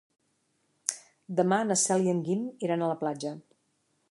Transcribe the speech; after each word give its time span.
Demà 1.41 1.59
na 1.67 1.79
Cel 1.83 2.09
i 2.09 2.13
en 2.15 2.25
Guim 2.31 2.49
iran 2.69 2.87
a 2.87 2.93
la 2.95 3.01
platja. 3.05 3.37